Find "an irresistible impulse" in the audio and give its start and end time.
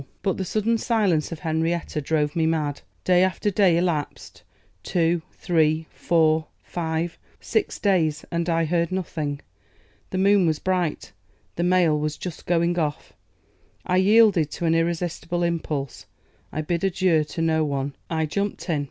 14.65-16.07